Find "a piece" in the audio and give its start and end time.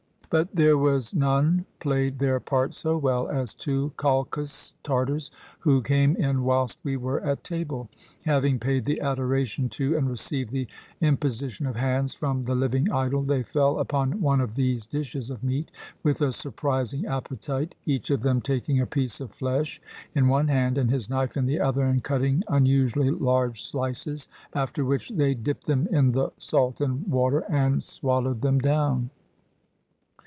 18.79-19.19